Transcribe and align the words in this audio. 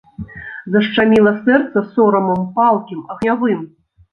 Зашчаміла 0.75 1.33
сэрца 1.43 1.85
сорамам, 1.93 2.41
палкім, 2.59 3.07
агнявым. 3.17 3.61